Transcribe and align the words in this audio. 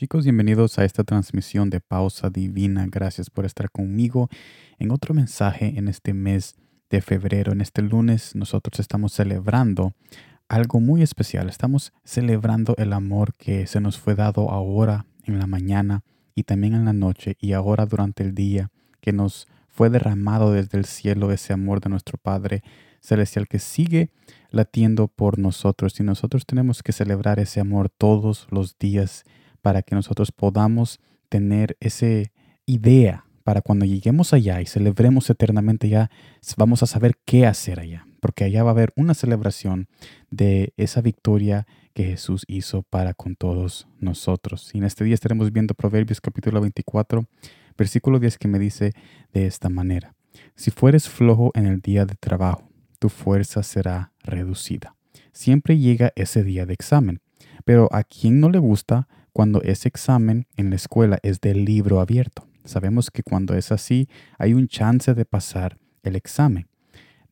Chicos, 0.00 0.24
bienvenidos 0.24 0.78
a 0.78 0.86
esta 0.86 1.04
transmisión 1.04 1.68
de 1.68 1.78
Pausa 1.78 2.30
Divina. 2.30 2.86
Gracias 2.90 3.28
por 3.28 3.44
estar 3.44 3.70
conmigo 3.70 4.30
en 4.78 4.92
otro 4.92 5.12
mensaje 5.12 5.74
en 5.76 5.88
este 5.88 6.14
mes 6.14 6.56
de 6.88 7.02
febrero. 7.02 7.52
En 7.52 7.60
este 7.60 7.82
lunes 7.82 8.34
nosotros 8.34 8.80
estamos 8.80 9.12
celebrando 9.12 9.92
algo 10.48 10.80
muy 10.80 11.02
especial. 11.02 11.50
Estamos 11.50 11.92
celebrando 12.02 12.74
el 12.78 12.94
amor 12.94 13.34
que 13.34 13.66
se 13.66 13.82
nos 13.82 13.98
fue 13.98 14.14
dado 14.14 14.50
ahora 14.50 15.04
en 15.26 15.38
la 15.38 15.46
mañana 15.46 16.02
y 16.34 16.44
también 16.44 16.72
en 16.72 16.86
la 16.86 16.94
noche 16.94 17.36
y 17.38 17.52
ahora 17.52 17.84
durante 17.84 18.22
el 18.22 18.34
día 18.34 18.70
que 19.02 19.12
nos 19.12 19.48
fue 19.68 19.90
derramado 19.90 20.50
desde 20.50 20.78
el 20.78 20.86
cielo 20.86 21.30
ese 21.30 21.52
amor 21.52 21.82
de 21.82 21.90
nuestro 21.90 22.16
Padre 22.16 22.62
celestial 23.02 23.48
que 23.48 23.58
sigue 23.58 24.08
latiendo 24.48 25.08
por 25.08 25.38
nosotros 25.38 26.00
y 26.00 26.04
nosotros 26.04 26.46
tenemos 26.46 26.82
que 26.82 26.92
celebrar 26.92 27.38
ese 27.38 27.60
amor 27.60 27.90
todos 27.90 28.46
los 28.50 28.78
días 28.78 29.26
para 29.62 29.82
que 29.82 29.94
nosotros 29.94 30.32
podamos 30.32 31.00
tener 31.28 31.76
esa 31.80 32.06
idea 32.66 33.24
para 33.44 33.62
cuando 33.62 33.84
lleguemos 33.84 34.32
allá 34.32 34.60
y 34.60 34.66
celebremos 34.66 35.28
eternamente 35.30 35.88
ya, 35.88 36.10
vamos 36.56 36.82
a 36.82 36.86
saber 36.86 37.16
qué 37.24 37.46
hacer 37.46 37.80
allá, 37.80 38.06
porque 38.20 38.44
allá 38.44 38.62
va 38.62 38.70
a 38.70 38.72
haber 38.72 38.92
una 38.96 39.14
celebración 39.14 39.88
de 40.30 40.72
esa 40.76 41.00
victoria 41.00 41.66
que 41.94 42.04
Jesús 42.04 42.44
hizo 42.46 42.82
para 42.82 43.14
con 43.14 43.36
todos 43.36 43.88
nosotros. 43.98 44.70
Y 44.74 44.78
en 44.78 44.84
este 44.84 45.04
día 45.04 45.14
estaremos 45.14 45.52
viendo 45.52 45.74
Proverbios 45.74 46.20
capítulo 46.20 46.60
24, 46.60 47.26
versículo 47.76 48.20
10 48.20 48.38
que 48.38 48.48
me 48.48 48.58
dice 48.58 48.92
de 49.32 49.46
esta 49.46 49.68
manera, 49.68 50.14
si 50.54 50.70
fueres 50.70 51.08
flojo 51.08 51.50
en 51.54 51.66
el 51.66 51.80
día 51.80 52.06
de 52.06 52.14
trabajo, 52.14 52.68
tu 52.98 53.08
fuerza 53.08 53.62
será 53.62 54.12
reducida. 54.22 54.94
Siempre 55.32 55.78
llega 55.78 56.12
ese 56.14 56.44
día 56.44 56.66
de 56.66 56.74
examen, 56.74 57.20
pero 57.64 57.88
a 57.92 58.04
quien 58.04 58.40
no 58.40 58.50
le 58.50 58.58
gusta, 58.58 59.08
cuando 59.32 59.62
ese 59.62 59.88
examen 59.88 60.46
en 60.56 60.70
la 60.70 60.76
escuela 60.76 61.18
es 61.22 61.40
de 61.40 61.54
libro 61.54 62.00
abierto. 62.00 62.46
Sabemos 62.64 63.10
que 63.10 63.22
cuando 63.22 63.54
es 63.54 63.72
así 63.72 64.08
hay 64.38 64.54
un 64.54 64.68
chance 64.68 65.14
de 65.14 65.24
pasar 65.24 65.78
el 66.02 66.16
examen. 66.16 66.68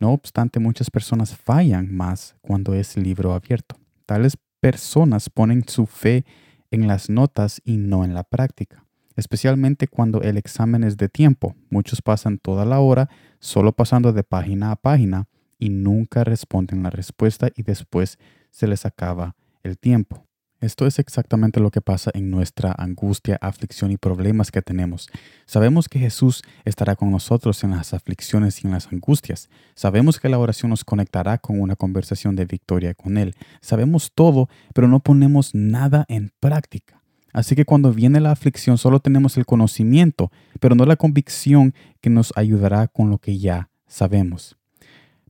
No 0.00 0.12
obstante, 0.12 0.60
muchas 0.60 0.90
personas 0.90 1.36
fallan 1.36 1.94
más 1.94 2.36
cuando 2.40 2.74
es 2.74 2.96
libro 2.96 3.34
abierto. 3.34 3.76
Tales 4.06 4.36
personas 4.60 5.28
ponen 5.28 5.64
su 5.66 5.86
fe 5.86 6.24
en 6.70 6.86
las 6.86 7.10
notas 7.10 7.60
y 7.64 7.76
no 7.76 8.04
en 8.04 8.14
la 8.14 8.24
práctica, 8.24 8.84
especialmente 9.16 9.88
cuando 9.88 10.22
el 10.22 10.36
examen 10.36 10.84
es 10.84 10.96
de 10.96 11.08
tiempo. 11.08 11.56
Muchos 11.70 12.02
pasan 12.02 12.38
toda 12.38 12.64
la 12.64 12.80
hora 12.80 13.08
solo 13.40 13.72
pasando 13.72 14.12
de 14.12 14.22
página 14.22 14.70
a 14.70 14.76
página 14.76 15.28
y 15.58 15.70
nunca 15.70 16.24
responden 16.24 16.82
la 16.82 16.90
respuesta 16.90 17.50
y 17.54 17.62
después 17.62 18.18
se 18.50 18.68
les 18.68 18.86
acaba 18.86 19.34
el 19.62 19.78
tiempo. 19.78 20.27
Esto 20.60 20.88
es 20.88 20.98
exactamente 20.98 21.60
lo 21.60 21.70
que 21.70 21.80
pasa 21.80 22.10
en 22.14 22.30
nuestra 22.30 22.74
angustia, 22.76 23.38
aflicción 23.40 23.92
y 23.92 23.96
problemas 23.96 24.50
que 24.50 24.60
tenemos. 24.60 25.08
Sabemos 25.46 25.88
que 25.88 26.00
Jesús 26.00 26.42
estará 26.64 26.96
con 26.96 27.12
nosotros 27.12 27.62
en 27.62 27.70
las 27.70 27.94
aflicciones 27.94 28.64
y 28.64 28.66
en 28.66 28.72
las 28.72 28.92
angustias. 28.92 29.48
Sabemos 29.76 30.18
que 30.18 30.28
la 30.28 30.38
oración 30.38 30.70
nos 30.70 30.84
conectará 30.84 31.38
con 31.38 31.60
una 31.60 31.76
conversación 31.76 32.34
de 32.34 32.44
victoria 32.44 32.94
con 32.94 33.18
Él. 33.18 33.36
Sabemos 33.60 34.10
todo, 34.12 34.48
pero 34.74 34.88
no 34.88 34.98
ponemos 34.98 35.54
nada 35.54 36.04
en 36.08 36.32
práctica. 36.40 37.00
Así 37.32 37.54
que 37.54 37.64
cuando 37.64 37.92
viene 37.92 38.18
la 38.18 38.32
aflicción 38.32 38.78
solo 38.78 38.98
tenemos 38.98 39.36
el 39.36 39.46
conocimiento, 39.46 40.32
pero 40.58 40.74
no 40.74 40.84
la 40.86 40.96
convicción 40.96 41.72
que 42.00 42.10
nos 42.10 42.32
ayudará 42.36 42.88
con 42.88 43.10
lo 43.10 43.18
que 43.18 43.38
ya 43.38 43.70
sabemos. 43.86 44.56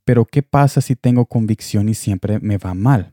Pero 0.07 0.25
¿qué 0.25 0.43
pasa 0.43 0.81
si 0.81 0.97
tengo 0.97 1.27
convicción 1.27 1.91
y 1.91 1.95
siempre 1.95 2.39
me 2.41 2.57
va 2.57 2.73
mal? 2.73 3.13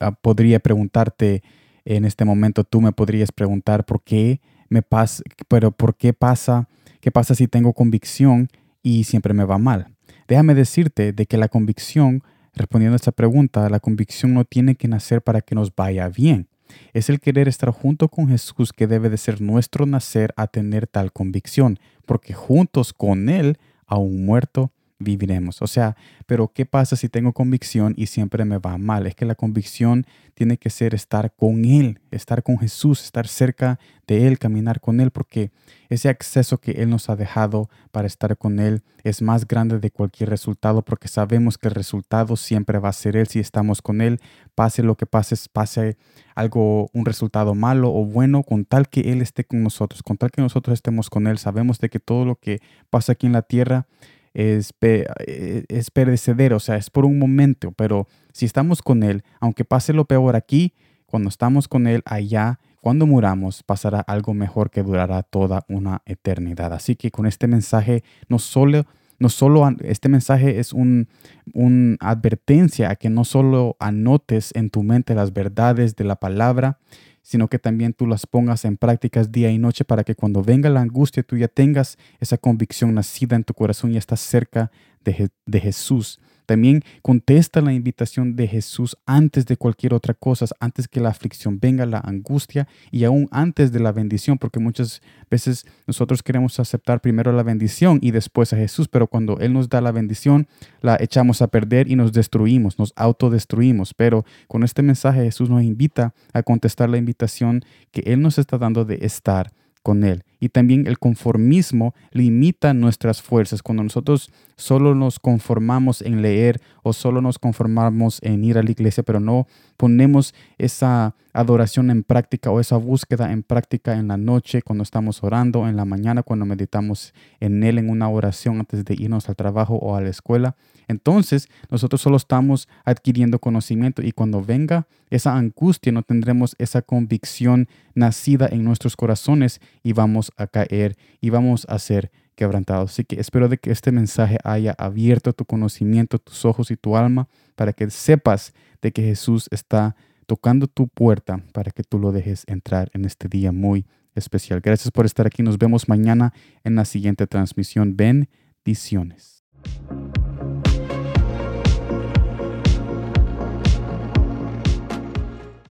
Ah, 0.00 0.12
podría 0.12 0.60
preguntarte 0.60 1.42
en 1.84 2.04
este 2.04 2.24
momento, 2.24 2.64
tú 2.64 2.80
me 2.80 2.92
podrías 2.92 3.32
preguntar 3.32 3.84
por 3.84 4.02
qué 4.02 4.40
me 4.68 4.82
pasa, 4.82 5.22
pero 5.48 5.72
por 5.72 5.96
qué 5.96 6.12
pasa, 6.12 6.68
qué 7.00 7.10
pasa 7.10 7.34
si 7.34 7.48
tengo 7.48 7.72
convicción 7.72 8.48
y 8.82 9.04
siempre 9.04 9.34
me 9.34 9.44
va 9.44 9.58
mal. 9.58 9.88
Déjame 10.28 10.54
decirte 10.54 11.12
de 11.12 11.26
que 11.26 11.36
la 11.36 11.48
convicción, 11.48 12.22
respondiendo 12.54 12.94
a 12.94 12.96
esta 12.96 13.12
pregunta, 13.12 13.68
la 13.68 13.80
convicción 13.80 14.34
no 14.34 14.44
tiene 14.44 14.76
que 14.76 14.88
nacer 14.88 15.22
para 15.22 15.40
que 15.40 15.54
nos 15.54 15.74
vaya 15.74 16.08
bien. 16.08 16.48
Es 16.92 17.10
el 17.10 17.20
querer 17.20 17.48
estar 17.48 17.70
junto 17.70 18.08
con 18.08 18.28
Jesús 18.28 18.72
que 18.72 18.86
debe 18.86 19.10
de 19.10 19.18
ser 19.18 19.40
nuestro 19.40 19.84
nacer 19.86 20.32
a 20.36 20.46
tener 20.46 20.86
tal 20.86 21.12
convicción, 21.12 21.78
porque 22.06 22.32
juntos 22.32 22.92
con 22.92 23.28
Él, 23.28 23.58
aún 23.86 24.24
muerto, 24.24 24.70
viviremos. 25.02 25.62
O 25.62 25.66
sea, 25.66 25.96
pero 26.26 26.52
¿qué 26.52 26.66
pasa 26.66 26.96
si 26.96 27.08
tengo 27.08 27.32
convicción 27.32 27.94
y 27.96 28.06
siempre 28.06 28.44
me 28.44 28.58
va 28.58 28.78
mal? 28.78 29.06
Es 29.06 29.14
que 29.14 29.24
la 29.24 29.34
convicción 29.34 30.06
tiene 30.34 30.56
que 30.56 30.70
ser 30.70 30.94
estar 30.94 31.32
con 31.34 31.64
Él, 31.64 32.00
estar 32.10 32.42
con 32.42 32.58
Jesús, 32.58 33.02
estar 33.02 33.26
cerca 33.26 33.78
de 34.06 34.26
Él, 34.26 34.38
caminar 34.38 34.80
con 34.80 35.00
Él, 35.00 35.10
porque 35.10 35.50
ese 35.88 36.08
acceso 36.08 36.58
que 36.58 36.72
Él 36.72 36.90
nos 36.90 37.10
ha 37.10 37.16
dejado 37.16 37.68
para 37.90 38.06
estar 38.06 38.36
con 38.36 38.58
Él 38.58 38.82
es 39.04 39.20
más 39.20 39.46
grande 39.46 39.78
de 39.78 39.90
cualquier 39.90 40.30
resultado, 40.30 40.82
porque 40.82 41.08
sabemos 41.08 41.58
que 41.58 41.68
el 41.68 41.74
resultado 41.74 42.36
siempre 42.36 42.78
va 42.78 42.88
a 42.88 42.94
ser 42.94 43.16
Él 43.16 43.26
si 43.26 43.40
estamos 43.40 43.82
con 43.82 44.00
Él, 44.00 44.20
pase 44.54 44.82
lo 44.82 44.96
que 44.96 45.06
pase, 45.06 45.36
pase 45.52 45.96
algo, 46.34 46.88
un 46.92 47.04
resultado 47.04 47.54
malo 47.54 47.92
o 47.92 48.04
bueno, 48.04 48.42
con 48.42 48.64
tal 48.64 48.88
que 48.88 49.12
Él 49.12 49.20
esté 49.20 49.44
con 49.44 49.62
nosotros, 49.62 50.02
con 50.02 50.16
tal 50.16 50.30
que 50.30 50.42
nosotros 50.42 50.74
estemos 50.74 51.10
con 51.10 51.26
Él, 51.26 51.38
sabemos 51.38 51.78
de 51.78 51.90
que 51.90 52.00
todo 52.00 52.24
lo 52.24 52.36
que 52.36 52.60
pasa 52.90 53.12
aquí 53.12 53.26
en 53.26 53.32
la 53.32 53.42
tierra, 53.42 53.86
es, 54.34 54.72
eh, 54.80 55.64
es 55.68 55.90
perecedero, 55.90 56.56
o 56.56 56.60
sea, 56.60 56.76
es 56.76 56.90
por 56.90 57.04
un 57.04 57.18
momento, 57.18 57.72
pero 57.72 58.08
si 58.32 58.46
estamos 58.46 58.82
con 58.82 59.02
Él, 59.02 59.22
aunque 59.40 59.64
pase 59.64 59.92
lo 59.92 60.06
peor 60.06 60.36
aquí, 60.36 60.74
cuando 61.06 61.28
estamos 61.28 61.68
con 61.68 61.86
Él 61.86 62.02
allá, 62.06 62.58
cuando 62.80 63.06
muramos, 63.06 63.62
pasará 63.62 64.00
algo 64.00 64.34
mejor 64.34 64.70
que 64.70 64.82
durará 64.82 65.22
toda 65.22 65.64
una 65.68 66.02
eternidad. 66.06 66.72
Así 66.72 66.96
que 66.96 67.10
con 67.10 67.26
este 67.26 67.46
mensaje, 67.46 68.02
no 68.28 68.38
solo, 68.38 68.86
no 69.18 69.28
solo 69.28 69.68
este 69.84 70.08
mensaje 70.08 70.58
es 70.58 70.72
una 70.72 71.06
un 71.54 71.96
advertencia 72.00 72.90
a 72.90 72.96
que 72.96 73.10
no 73.10 73.24
solo 73.24 73.76
anotes 73.78 74.50
en 74.54 74.70
tu 74.70 74.82
mente 74.82 75.14
las 75.14 75.32
verdades 75.32 75.94
de 75.94 76.04
la 76.04 76.16
palabra, 76.16 76.78
sino 77.22 77.48
que 77.48 77.58
también 77.58 77.92
tú 77.92 78.06
las 78.06 78.26
pongas 78.26 78.64
en 78.64 78.76
prácticas 78.76 79.32
día 79.32 79.50
y 79.50 79.58
noche 79.58 79.84
para 79.84 80.04
que 80.04 80.14
cuando 80.14 80.42
venga 80.42 80.68
la 80.68 80.80
angustia 80.80 81.22
tú 81.22 81.36
ya 81.36 81.48
tengas 81.48 81.96
esa 82.20 82.36
convicción 82.36 82.94
nacida 82.94 83.36
en 83.36 83.44
tu 83.44 83.54
corazón 83.54 83.92
y 83.92 83.96
estás 83.96 84.20
cerca 84.20 84.70
de, 85.04 85.60
Jesús 85.60 86.20
también 86.46 86.82
contesta 87.02 87.60
la 87.60 87.72
invitación 87.72 88.34
de 88.34 88.48
Jesús 88.48 88.96
antes 89.06 89.46
de 89.46 89.56
cualquier 89.56 89.94
otra 89.94 90.12
cosa, 90.12 90.46
antes 90.60 90.88
que 90.88 91.00
la 91.00 91.08
aflicción 91.08 91.60
venga, 91.60 91.86
la 91.86 91.98
angustia 91.98 92.66
y 92.90 93.04
aún 93.04 93.28
antes 93.30 93.72
de 93.72 93.80
la 93.80 93.92
bendición, 93.92 94.38
porque 94.38 94.58
muchas 94.58 95.00
veces 95.30 95.64
nosotros 95.86 96.22
queremos 96.22 96.58
aceptar 96.58 97.00
primero 97.00 97.32
la 97.32 97.42
bendición 97.42 98.00
y 98.02 98.10
después 98.10 98.52
a 98.52 98.56
Jesús, 98.56 98.88
pero 98.88 99.06
cuando 99.06 99.38
Él 99.38 99.52
nos 99.52 99.68
da 99.68 99.80
la 99.80 99.92
bendición, 99.92 100.48
la 100.80 100.96
echamos 101.00 101.42
a 101.42 101.46
perder 101.46 101.88
y 101.90 101.96
nos 101.96 102.12
destruimos, 102.12 102.78
nos 102.78 102.92
autodestruimos. 102.96 103.94
Pero 103.94 104.24
con 104.48 104.64
este 104.64 104.82
mensaje 104.82 105.22
Jesús 105.22 105.48
nos 105.48 105.62
invita 105.62 106.12
a 106.32 106.42
contestar 106.42 106.90
la 106.90 106.98
invitación 106.98 107.64
que 107.92 108.02
Él 108.04 108.20
nos 108.20 108.38
está 108.38 108.58
dando 108.58 108.84
de 108.84 108.98
estar 109.02 109.52
con 109.82 110.04
Él. 110.04 110.24
Y 110.42 110.48
también 110.48 110.88
el 110.88 110.98
conformismo 110.98 111.94
limita 112.10 112.74
nuestras 112.74 113.22
fuerzas. 113.22 113.62
Cuando 113.62 113.84
nosotros 113.84 114.28
solo 114.56 114.96
nos 114.96 115.20
conformamos 115.20 116.02
en 116.02 116.20
leer 116.20 116.60
o 116.82 116.92
solo 116.92 117.20
nos 117.20 117.38
conformamos 117.38 118.18
en 118.22 118.42
ir 118.42 118.58
a 118.58 118.64
la 118.64 118.72
iglesia, 118.72 119.04
pero 119.04 119.20
no 119.20 119.46
ponemos 119.76 120.34
esa 120.58 121.14
adoración 121.32 121.92
en 121.92 122.02
práctica 122.02 122.50
o 122.50 122.58
esa 122.58 122.76
búsqueda 122.76 123.30
en 123.30 123.44
práctica 123.44 123.94
en 123.94 124.08
la 124.08 124.16
noche, 124.16 124.62
cuando 124.62 124.82
estamos 124.82 125.22
orando, 125.22 125.68
en 125.68 125.76
la 125.76 125.84
mañana, 125.84 126.24
cuando 126.24 126.44
meditamos 126.44 127.14
en 127.38 127.62
Él 127.62 127.78
en 127.78 127.88
una 127.88 128.08
oración 128.08 128.58
antes 128.58 128.84
de 128.84 128.94
irnos 128.94 129.28
al 129.28 129.36
trabajo 129.36 129.76
o 129.76 129.94
a 129.94 130.00
la 130.00 130.10
escuela. 130.10 130.56
Entonces, 130.88 131.48
nosotros 131.70 132.00
solo 132.00 132.16
estamos 132.16 132.68
adquiriendo 132.84 133.38
conocimiento 133.38 134.02
y 134.02 134.10
cuando 134.10 134.42
venga 134.42 134.88
esa 135.10 135.36
angustia, 135.36 135.92
no 135.92 136.02
tendremos 136.02 136.56
esa 136.58 136.82
convicción 136.82 137.68
nacida 137.94 138.48
en 138.50 138.64
nuestros 138.64 138.96
corazones 138.96 139.60
y 139.82 139.92
a 140.36 140.46
caer 140.46 140.96
y 141.20 141.30
vamos 141.30 141.66
a 141.68 141.78
ser 141.78 142.10
quebrantados. 142.34 142.92
Así 142.92 143.04
que 143.04 143.20
espero 143.20 143.48
de 143.48 143.58
que 143.58 143.70
este 143.70 143.92
mensaje 143.92 144.38
haya 144.44 144.74
abierto 144.78 145.32
tu 145.32 145.44
conocimiento, 145.44 146.18
tus 146.18 146.44
ojos 146.44 146.70
y 146.70 146.76
tu 146.76 146.96
alma 146.96 147.28
para 147.54 147.72
que 147.72 147.90
sepas 147.90 148.52
de 148.80 148.92
que 148.92 149.02
Jesús 149.02 149.48
está 149.50 149.96
tocando 150.26 150.66
tu 150.66 150.88
puerta 150.88 151.42
para 151.52 151.70
que 151.70 151.82
tú 151.82 151.98
lo 151.98 152.12
dejes 152.12 152.44
entrar 152.46 152.90
en 152.94 153.04
este 153.04 153.28
día 153.28 153.52
muy 153.52 153.86
especial. 154.14 154.60
Gracias 154.60 154.90
por 154.90 155.06
estar 155.06 155.26
aquí. 155.26 155.42
Nos 155.42 155.58
vemos 155.58 155.88
mañana 155.88 156.32
en 156.64 156.74
la 156.74 156.84
siguiente 156.84 157.26
transmisión. 157.26 157.96
Bendiciones. 157.96 159.41